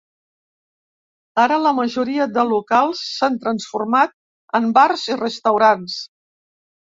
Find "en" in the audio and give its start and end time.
4.61-4.71